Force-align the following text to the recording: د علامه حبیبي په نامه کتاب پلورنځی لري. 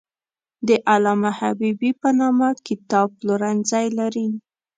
د 0.67 0.69
علامه 0.89 1.31
حبیبي 1.39 1.91
په 2.01 2.09
نامه 2.19 2.49
کتاب 2.67 3.07
پلورنځی 3.19 3.87
لري. 3.99 4.27